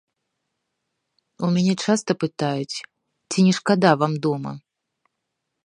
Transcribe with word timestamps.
У 1.47 1.49
мяне 1.57 1.75
часта 1.85 2.11
пытаюць, 2.23 2.77
ці 3.29 3.39
не 3.49 3.53
шкада 3.61 3.91
вам 4.05 4.13
дома? 4.27 4.51